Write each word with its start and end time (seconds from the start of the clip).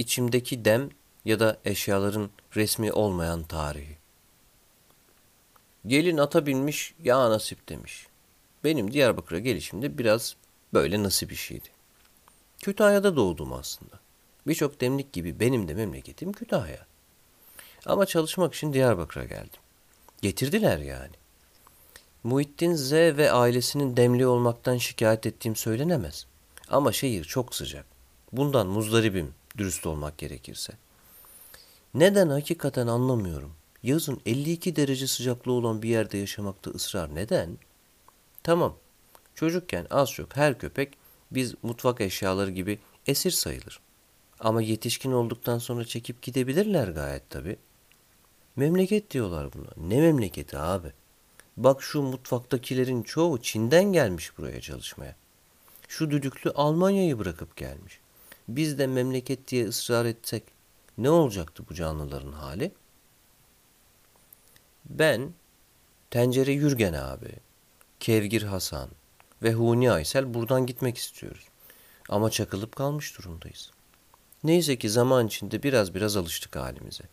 içimdeki 0.00 0.64
dem 0.64 0.90
ya 1.24 1.40
da 1.40 1.58
eşyaların 1.64 2.30
resmi 2.56 2.92
olmayan 2.92 3.42
tarihi. 3.42 3.96
Gelin 5.86 6.18
ata 6.18 6.46
binmiş 6.46 6.94
ya 7.04 7.30
nasip 7.30 7.68
demiş. 7.68 8.06
Benim 8.64 8.92
Diyarbakır'a 8.92 9.38
gelişimde 9.38 9.98
biraz 9.98 10.36
böyle 10.74 11.02
nasip 11.02 11.32
işiydi. 11.32 11.68
Kütahya'da 12.62 13.16
doğdum 13.16 13.52
aslında. 13.52 14.00
Birçok 14.46 14.80
demlik 14.80 15.12
gibi 15.12 15.40
benim 15.40 15.68
de 15.68 15.74
memleketim 15.74 16.32
Kütahya. 16.32 16.86
Ama 17.86 18.06
çalışmak 18.06 18.54
için 18.54 18.72
Diyarbakır'a 18.72 19.24
geldim. 19.24 19.60
Getirdiler 20.22 20.78
yani. 20.78 21.14
Muhittin 22.24 22.74
Z 22.74 22.92
ve 22.92 23.32
ailesinin 23.32 23.96
demli 23.96 24.26
olmaktan 24.26 24.76
şikayet 24.76 25.26
ettiğim 25.26 25.56
söylenemez. 25.56 26.26
Ama 26.68 26.92
şehir 26.92 27.24
çok 27.24 27.54
sıcak. 27.54 27.86
Bundan 28.32 28.66
muzdaribim 28.66 29.34
dürüst 29.58 29.86
olmak 29.86 30.18
gerekirse. 30.18 30.72
Neden 31.94 32.28
hakikaten 32.28 32.86
anlamıyorum. 32.86 33.52
Yazın 33.82 34.20
52 34.26 34.76
derece 34.76 35.06
sıcaklığı 35.06 35.52
olan 35.52 35.82
bir 35.82 35.88
yerde 35.88 36.18
yaşamakta 36.18 36.70
ısrar 36.70 37.14
neden? 37.14 37.58
Tamam. 38.42 38.76
Çocukken 39.34 39.86
az 39.90 40.10
çok 40.10 40.36
her 40.36 40.58
köpek 40.58 40.98
biz 41.30 41.54
mutfak 41.62 42.00
eşyaları 42.00 42.50
gibi 42.50 42.78
esir 43.06 43.30
sayılır. 43.30 43.80
Ama 44.40 44.62
yetişkin 44.62 45.12
olduktan 45.12 45.58
sonra 45.58 45.84
çekip 45.84 46.22
gidebilirler 46.22 46.88
gayet 46.88 47.30
tabi. 47.30 47.56
Memleket 48.56 49.10
diyorlar 49.10 49.52
buna. 49.52 49.88
Ne 49.88 50.00
memleketi 50.00 50.58
abi? 50.58 50.92
Bak 51.56 51.82
şu 51.82 52.02
mutfaktakilerin 52.02 53.02
çoğu 53.02 53.42
Çin'den 53.42 53.84
gelmiş 53.84 54.38
buraya 54.38 54.60
çalışmaya. 54.60 55.16
Şu 55.88 56.10
düdüklü 56.10 56.50
Almanya'yı 56.50 57.18
bırakıp 57.18 57.56
gelmiş. 57.56 57.99
Biz 58.56 58.78
de 58.78 58.86
memleket 58.86 59.48
diye 59.48 59.66
ısrar 59.68 60.04
etsek 60.04 60.44
ne 60.98 61.10
olacaktı 61.10 61.64
bu 61.70 61.74
canlıların 61.74 62.32
hali? 62.32 62.72
Ben 64.84 65.32
Tencere 66.10 66.52
Yürgen 66.52 66.92
abi, 66.92 67.32
Kevgir 68.00 68.42
Hasan 68.42 68.88
ve 69.42 69.52
Huni 69.52 69.90
Aysel 69.90 70.34
buradan 70.34 70.66
gitmek 70.66 70.98
istiyoruz. 70.98 71.48
Ama 72.08 72.30
çakılıp 72.30 72.76
kalmış 72.76 73.18
durumdayız. 73.18 73.70
Neyse 74.44 74.78
ki 74.78 74.90
zaman 74.90 75.26
içinde 75.26 75.62
biraz 75.62 75.94
biraz 75.94 76.16
alıştık 76.16 76.56
halimize. 76.56 77.04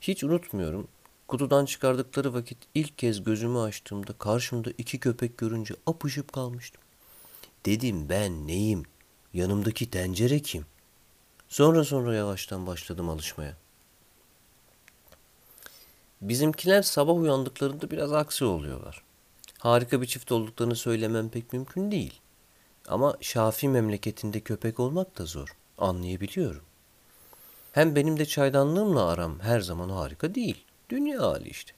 Hiç 0.00 0.24
unutmuyorum, 0.24 0.88
kutudan 1.28 1.64
çıkardıkları 1.64 2.34
vakit 2.34 2.58
ilk 2.74 2.98
kez 2.98 3.24
gözümü 3.24 3.58
açtığımda 3.58 4.12
karşımda 4.12 4.70
iki 4.78 5.00
köpek 5.00 5.38
görünce 5.38 5.74
apışıp 5.86 6.32
kalmıştım. 6.32 6.82
Dedim 7.66 8.08
ben 8.08 8.46
neyim? 8.46 8.82
Yanımdaki 9.36 9.90
tencere 9.90 10.38
kim? 10.38 10.66
Sonra 11.48 11.84
sonra 11.84 12.14
yavaştan 12.14 12.66
başladım 12.66 13.08
alışmaya. 13.08 13.56
Bizimkiler 16.20 16.82
sabah 16.82 17.14
uyandıklarında 17.14 17.90
biraz 17.90 18.12
aksi 18.12 18.44
oluyorlar. 18.44 19.02
Harika 19.58 20.02
bir 20.02 20.06
çift 20.06 20.32
olduklarını 20.32 20.76
söylemem 20.76 21.28
pek 21.28 21.52
mümkün 21.52 21.90
değil. 21.90 22.20
Ama 22.88 23.16
Şafi 23.20 23.68
memleketinde 23.68 24.40
köpek 24.40 24.80
olmak 24.80 25.18
da 25.18 25.26
zor. 25.26 25.56
Anlayabiliyorum. 25.78 26.62
Hem 27.72 27.96
benim 27.96 28.18
de 28.18 28.26
çaydanlığımla 28.26 29.08
aram 29.08 29.40
her 29.40 29.60
zaman 29.60 29.88
harika 29.88 30.34
değil. 30.34 30.64
Dünya 30.88 31.22
hali 31.22 31.48
işte. 31.48 31.72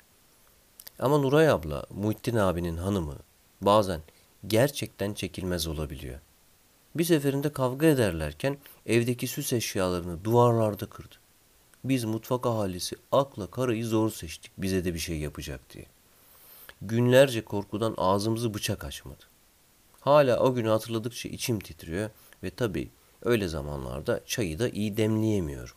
Ama 0.99 1.19
Nuray 1.19 1.49
abla, 1.49 1.87
Muhittin 1.91 2.37
abinin 2.37 2.77
hanımı 2.77 3.17
bazen 3.61 4.01
gerçekten 4.47 5.15
çekilmez 5.15 5.67
olabiliyor. 5.67 6.21
Bir 6.95 7.05
seferinde 7.05 7.53
kavga 7.53 7.87
ederlerken 7.87 8.59
evdeki 8.87 9.27
süs 9.27 9.53
eşyalarını 9.53 10.25
duvarlarda 10.25 10.87
kırdı. 10.87 11.15
Biz 11.85 12.05
mutfak 12.05 12.47
ahalisi 12.47 12.97
akla 13.13 13.47
karayı 13.47 13.87
zor 13.87 14.11
seçtik 14.11 14.53
bize 14.59 14.85
de 14.85 14.95
bir 14.95 14.99
şey 14.99 15.19
yapacak 15.19 15.61
diye. 15.75 15.87
Günlerce 16.83 17.45
korkudan 17.45 17.95
ağzımızı 17.97 18.55
bıçak 18.55 18.85
açmadı. 18.85 19.25
Hala 20.01 20.39
o 20.39 20.55
günü 20.55 20.69
hatırladıkça 20.69 21.29
içim 21.29 21.61
titriyor 21.61 22.11
ve 22.43 22.51
tabii 22.51 22.91
öyle 23.23 23.49
zamanlarda 23.49 24.21
çayı 24.27 24.59
da 24.59 24.69
iyi 24.69 24.97
demleyemiyorum. 24.97 25.75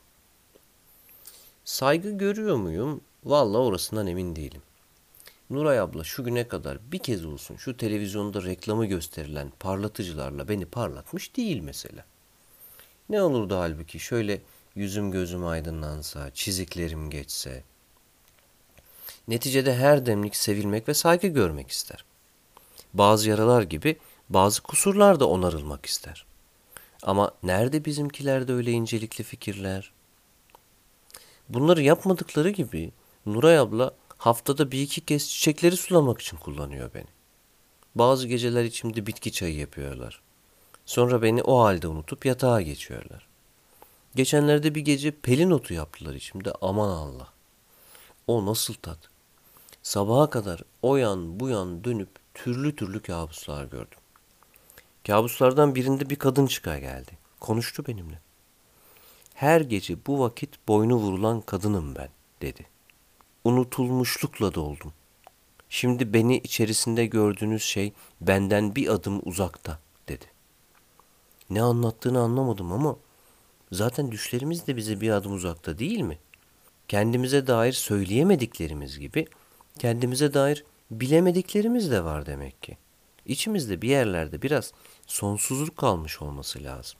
Saygı 1.66 2.12
görüyor 2.12 2.56
muyum? 2.56 3.02
Valla 3.24 3.58
orasından 3.58 4.08
emin 4.08 4.36
değilim. 4.36 4.62
Nuray 5.52 5.80
abla 5.80 6.04
şu 6.04 6.24
güne 6.24 6.48
kadar 6.48 6.92
bir 6.92 7.00
kez 7.00 7.26
olsun 7.26 7.56
şu 7.56 7.78
televizyonda 7.78 8.44
reklamı 8.44 8.86
gösterilen 8.86 9.52
parlatıcılarla 9.60 10.48
beni 10.48 10.66
parlatmış 10.66 11.36
değil 11.36 11.62
mesela. 11.62 12.06
Ne 13.10 13.22
olurdu 13.22 13.56
halbuki 13.56 14.00
şöyle 14.00 14.42
yüzüm 14.76 15.12
gözüm 15.12 15.46
aydınlansa, 15.46 16.32
çiziklerim 16.34 17.10
geçse. 17.10 17.64
Neticede 19.28 19.76
her 19.76 20.06
demlik 20.06 20.36
sevilmek 20.36 20.88
ve 20.88 20.94
saygı 20.94 21.28
görmek 21.28 21.70
ister. 21.70 22.06
Bazı 22.94 23.30
yaralar 23.30 23.62
gibi 23.62 24.00
bazı 24.30 24.62
kusurlar 24.62 25.20
da 25.20 25.28
onarılmak 25.28 25.86
ister. 25.86 26.26
Ama 27.04 27.32
nerede 27.44 27.86
bizimkilerde 27.86 28.54
öyle 28.54 28.72
incelikli 28.72 29.24
fikirler? 29.24 29.92
Bunları 31.50 31.82
yapmadıkları 31.82 32.50
gibi 32.50 32.92
Nuray 33.26 33.58
abla 33.58 33.94
haftada 34.22 34.72
bir 34.72 34.82
iki 34.82 35.02
kez 35.02 35.30
çiçekleri 35.30 35.78
sulamak 35.78 36.22
için 36.22 36.38
kullanıyor 36.38 36.94
beni. 36.94 37.08
Bazı 37.96 38.28
geceler 38.28 38.64
içimde 38.64 39.08
bitki 39.08 39.32
çayı 39.32 39.56
yapıyorlar. 39.56 40.22
Sonra 40.86 41.22
beni 41.22 41.44
o 41.44 41.60
halde 41.60 41.88
unutup 41.88 42.26
yatağa 42.26 42.62
geçiyorlar. 42.62 43.28
Geçenlerde 44.16 44.76
bir 44.76 44.82
gece 44.82 45.12
pelin 45.12 45.52
otu 45.52 45.74
yaptılar 45.74 46.14
içimde 46.14 46.54
aman 46.62 46.90
Allah. 46.90 47.28
O 48.28 48.46
nasıl 48.46 48.74
tat? 48.74 48.98
Sabaha 49.84 50.30
kadar 50.30 50.62
o 50.82 50.98
yan 50.98 51.40
bu 51.40 51.50
yan 51.50 51.84
dönüp 51.84 52.10
türlü 52.34 52.76
türlü 52.76 53.02
kabuslar 53.02 53.66
gördüm. 53.66 54.00
Kabuslardan 55.08 55.76
birinde 55.76 56.10
bir 56.10 56.16
kadın 56.16 56.48
çıkar 56.48 56.78
geldi. 56.78 57.12
Konuştu 57.40 57.86
benimle. 57.88 58.20
Her 59.34 59.62
gece 59.62 60.06
bu 60.08 60.20
vakit 60.20 60.68
boynu 60.68 60.96
vurulan 60.96 61.42
kadınım 61.42 61.96
ben 61.96 62.10
dedi. 62.42 62.71
Unutulmuşlukla 63.44 64.54
doldum. 64.54 64.94
Şimdi 65.70 66.14
beni 66.14 66.38
içerisinde 66.38 67.06
gördüğünüz 67.06 67.64
şey 67.64 67.94
benden 68.22 68.76
bir 68.76 68.88
adım 68.88 69.22
uzakta 69.26 69.80
dedi. 70.08 70.26
Ne 71.50 71.62
anlattığını 71.62 72.20
anlamadım 72.20 72.72
ama 72.72 72.96
zaten 73.72 74.12
düşlerimiz 74.12 74.68
de 74.68 74.76
bize 74.76 75.02
bir 75.02 75.10
adım 75.10 75.34
uzakta 75.34 75.80
değil 75.80 76.02
mi? 76.02 76.18
Kendimize 76.88 77.48
dair 77.48 77.74
söyleyemediklerimiz 77.74 79.00
gibi 79.00 79.28
kendimize 79.80 80.34
dair 80.34 80.66
bilemediklerimiz 80.92 81.92
de 81.92 82.04
var 82.04 82.26
demek 82.26 82.64
ki. 82.64 82.78
İçimizde 83.26 83.82
bir 83.82 83.90
yerlerde 83.90 84.42
biraz 84.42 84.74
sonsuzluk 85.08 85.78
kalmış 85.78 86.22
olması 86.22 86.64
lazım. 86.64 87.00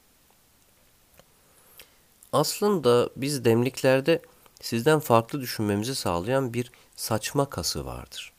Aslında 2.32 3.10
biz 3.16 3.44
demliklerde 3.44 4.22
sizden 4.62 4.98
farklı 4.98 5.40
düşünmemizi 5.40 5.94
sağlayan 5.94 6.54
bir 6.54 6.72
saçma 6.96 7.50
kası 7.50 7.86
vardır. 7.86 8.32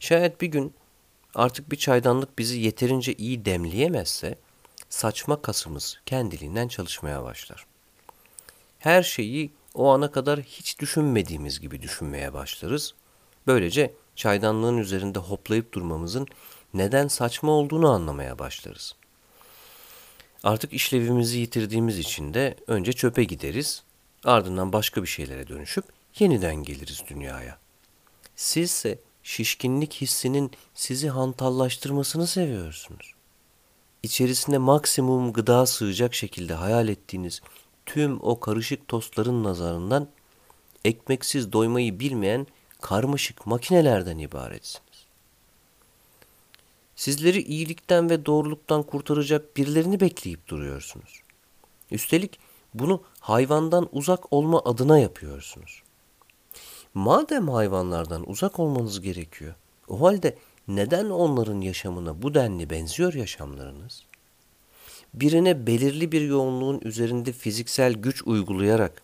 Şayet 0.00 0.40
bir 0.40 0.46
gün 0.46 0.74
artık 1.34 1.70
bir 1.70 1.76
çaydanlık 1.76 2.38
bizi 2.38 2.60
yeterince 2.60 3.14
iyi 3.14 3.44
demleyemezse 3.44 4.38
saçma 4.88 5.42
kasımız 5.42 6.00
kendiliğinden 6.06 6.68
çalışmaya 6.68 7.22
başlar. 7.24 7.66
Her 8.78 9.02
şeyi 9.02 9.52
o 9.74 9.88
ana 9.90 10.10
kadar 10.10 10.40
hiç 10.40 10.78
düşünmediğimiz 10.78 11.60
gibi 11.60 11.82
düşünmeye 11.82 12.32
başlarız. 12.32 12.94
Böylece 13.46 13.94
çaydanlığın 14.16 14.78
üzerinde 14.78 15.18
hoplayıp 15.18 15.72
durmamızın 15.72 16.26
neden 16.74 17.08
saçma 17.08 17.52
olduğunu 17.52 17.90
anlamaya 17.90 18.38
başlarız. 18.38 18.94
Artık 20.42 20.72
işlevimizi 20.72 21.38
yitirdiğimiz 21.38 21.98
için 21.98 22.34
de 22.34 22.56
önce 22.66 22.92
çöpe 22.92 23.24
gideriz, 23.24 23.82
ardından 24.24 24.72
başka 24.72 25.02
bir 25.02 25.06
şeylere 25.06 25.48
dönüşüp 25.48 25.84
yeniden 26.18 26.56
geliriz 26.56 27.02
dünyaya. 27.08 27.58
Sizse 28.36 28.98
şişkinlik 29.22 29.94
hissinin 29.94 30.50
sizi 30.74 31.08
hantallaştırmasını 31.08 32.26
seviyorsunuz. 32.26 33.14
İçerisine 34.02 34.58
maksimum 34.58 35.32
gıda 35.32 35.66
sığacak 35.66 36.14
şekilde 36.14 36.54
hayal 36.54 36.88
ettiğiniz 36.88 37.40
tüm 37.86 38.20
o 38.22 38.40
karışık 38.40 38.88
tostların 38.88 39.44
nazarından 39.44 40.08
ekmeksiz 40.84 41.52
doymayı 41.52 42.00
bilmeyen 42.00 42.46
karmaşık 42.80 43.46
makinelerden 43.46 44.18
ibaretsiniz. 44.18 45.06
Sizleri 46.96 47.42
iyilikten 47.42 48.10
ve 48.10 48.26
doğruluktan 48.26 48.82
kurtaracak 48.82 49.56
birilerini 49.56 50.00
bekleyip 50.00 50.48
duruyorsunuz. 50.48 51.20
Üstelik 51.90 52.38
bunu 52.74 53.02
hayvandan 53.20 53.88
uzak 53.92 54.32
olma 54.32 54.62
adına 54.64 54.98
yapıyorsunuz. 54.98 55.82
Madem 56.94 57.48
hayvanlardan 57.48 58.30
uzak 58.30 58.58
olmanız 58.58 59.00
gerekiyor, 59.00 59.54
o 59.88 60.00
halde 60.00 60.38
neden 60.68 61.10
onların 61.10 61.60
yaşamına 61.60 62.22
bu 62.22 62.34
denli 62.34 62.70
benziyor 62.70 63.14
yaşamlarınız? 63.14 64.04
birine 65.14 65.66
belirli 65.66 66.12
bir 66.12 66.20
yoğunluğun 66.20 66.80
üzerinde 66.84 67.32
fiziksel 67.32 67.92
güç 67.92 68.22
uygulayarak 68.26 69.02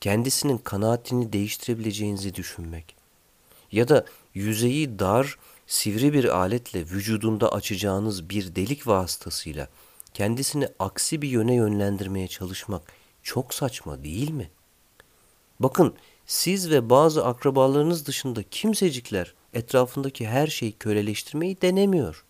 kendisinin 0.00 0.58
kanaatini 0.58 1.32
değiştirebileceğinizi 1.32 2.34
düşünmek 2.34 2.96
ya 3.72 3.88
da 3.88 4.04
yüzeyi 4.34 4.98
dar, 4.98 5.38
sivri 5.66 6.12
bir 6.12 6.38
aletle 6.38 6.80
vücudunda 6.80 7.52
açacağınız 7.52 8.30
bir 8.30 8.54
delik 8.54 8.86
vasıtasıyla 8.86 9.68
kendisini 10.14 10.68
aksi 10.78 11.22
bir 11.22 11.28
yöne 11.28 11.54
yönlendirmeye 11.54 12.28
çalışmak 12.28 12.82
çok 13.22 13.54
saçma 13.54 14.04
değil 14.04 14.30
mi? 14.30 14.50
Bakın 15.60 15.94
siz 16.26 16.70
ve 16.70 16.90
bazı 16.90 17.26
akrabalarınız 17.26 18.06
dışında 18.06 18.42
kimsecikler 18.42 19.34
etrafındaki 19.54 20.28
her 20.28 20.46
şeyi 20.46 20.72
köleleştirmeyi 20.72 21.62
denemiyor. 21.62 22.24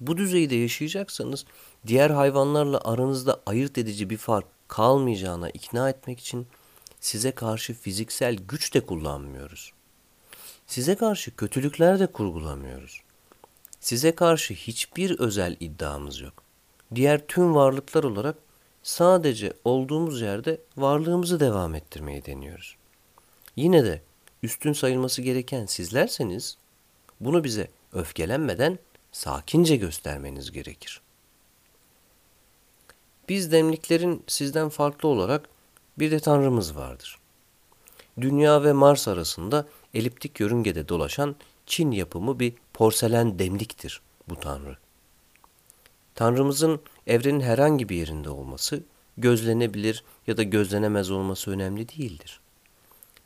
Bu 0.00 0.16
düzeyde 0.16 0.54
yaşayacaksanız 0.54 1.44
diğer 1.86 2.10
hayvanlarla 2.10 2.80
aranızda 2.84 3.42
ayırt 3.46 3.78
edici 3.78 4.10
bir 4.10 4.16
fark 4.16 4.46
kalmayacağına 4.68 5.50
ikna 5.50 5.90
etmek 5.90 6.20
için 6.20 6.46
size 7.00 7.32
karşı 7.32 7.74
fiziksel 7.74 8.36
güç 8.48 8.74
de 8.74 8.80
kullanmıyoruz. 8.80 9.72
Size 10.66 10.94
karşı 10.94 11.36
kötülükler 11.36 11.98
de 11.98 12.06
kurgulamıyoruz. 12.06 13.05
Size 13.86 14.14
karşı 14.14 14.54
hiçbir 14.54 15.18
özel 15.18 15.56
iddiamız 15.60 16.20
yok. 16.20 16.32
Diğer 16.94 17.26
tüm 17.26 17.54
varlıklar 17.54 18.04
olarak 18.04 18.36
sadece 18.82 19.52
olduğumuz 19.64 20.20
yerde 20.20 20.60
varlığımızı 20.76 21.40
devam 21.40 21.74
ettirmeyi 21.74 22.24
deniyoruz. 22.24 22.76
Yine 23.56 23.84
de 23.84 24.02
üstün 24.42 24.72
sayılması 24.72 25.22
gereken 25.22 25.66
sizlerseniz 25.66 26.56
bunu 27.20 27.44
bize 27.44 27.70
öfkelenmeden 27.92 28.78
sakince 29.12 29.76
göstermeniz 29.76 30.52
gerekir. 30.52 31.00
Biz 33.28 33.52
demliklerin 33.52 34.24
sizden 34.26 34.68
farklı 34.68 35.08
olarak 35.08 35.48
bir 35.98 36.10
de 36.10 36.20
Tanrımız 36.20 36.76
vardır. 36.76 37.18
Dünya 38.20 38.64
ve 38.64 38.72
Mars 38.72 39.08
arasında 39.08 39.66
eliptik 39.94 40.40
yörüngede 40.40 40.88
dolaşan 40.88 41.36
Çin 41.66 41.90
yapımı 41.90 42.40
bir 42.40 42.54
porselen 42.74 43.38
demliktir 43.38 44.00
bu 44.28 44.36
Tanrı. 44.36 44.76
Tanrımızın 46.14 46.80
evrenin 47.06 47.40
herhangi 47.40 47.88
bir 47.88 47.96
yerinde 47.96 48.30
olması, 48.30 48.82
gözlenebilir 49.16 50.04
ya 50.26 50.36
da 50.36 50.42
gözlenemez 50.42 51.10
olması 51.10 51.50
önemli 51.50 51.88
değildir. 51.88 52.40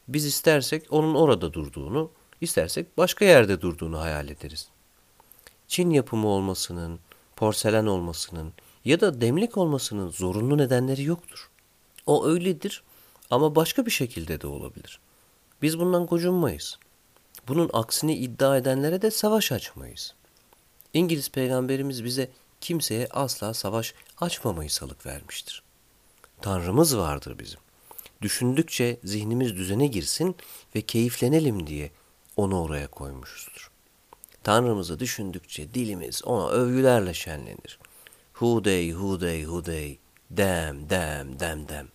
Biz 0.09 0.25
istersek 0.25 0.87
onun 0.91 1.15
orada 1.15 1.53
durduğunu, 1.53 2.11
istersek 2.41 2.99
başka 2.99 3.25
yerde 3.25 3.61
durduğunu 3.61 4.01
hayal 4.01 4.29
ederiz. 4.29 4.69
Çin 5.69 5.91
yapımı 5.91 6.29
olmasının, 6.29 7.01
porselen 7.37 7.87
olmasının 7.87 8.53
ya 8.85 9.01
da 9.01 9.21
demlik 9.21 9.57
olmasının 9.57 10.09
zorunlu 10.09 10.59
nedenleri 10.59 11.03
yoktur. 11.03 11.51
O 12.07 12.27
öyledir 12.27 12.83
ama 13.31 13.55
başka 13.55 13.87
bir 13.87 13.91
şekilde 13.91 14.41
de 14.41 14.47
olabilir. 14.47 15.01
Biz 15.63 15.79
bundan 15.79 16.07
gocunmayız. 16.07 16.79
Bunun 17.51 17.71
aksini 17.73 18.15
iddia 18.15 18.57
edenlere 18.57 19.03
de 19.03 19.11
savaş 19.11 19.53
açmayız. 19.53 20.15
İngiliz 20.95 21.31
peygamberimiz 21.31 22.05
bize 22.05 22.31
kimseye 22.61 23.09
asla 23.11 23.55
savaş 23.55 23.95
açmamayı 24.21 24.71
salık 24.71 25.07
vermiştir. 25.07 25.63
Tanrımız 26.43 26.97
vardır 26.97 27.39
bizim. 27.39 27.61
Düşündükçe 28.23 29.01
zihnimiz 29.05 29.57
düzene 29.57 29.87
girsin 29.87 30.37
ve 30.75 30.81
keyiflenelim 30.81 31.67
diye 31.67 31.91
onu 32.37 32.63
oraya 32.63 32.87
koymuşuzdur. 32.87 33.71
Tanrımızı 34.43 34.99
düşündükçe 34.99 35.75
dilimiz 35.75 36.25
ona 36.25 36.49
övgülerle 36.49 37.15
şenlenir. 37.15 37.79
Hudey, 38.33 38.93
hudey, 38.93 39.45
hudey, 39.45 39.99
dem, 40.31 40.91
dem, 40.91 41.41
dem, 41.41 41.69
dem. 41.69 41.89